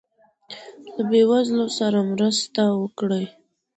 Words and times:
له 0.95 1.01
بې 1.09 1.21
وزلو 1.29 1.67
سره 1.79 1.97
مرسته 2.11 2.61
وکړئ. 2.81 3.25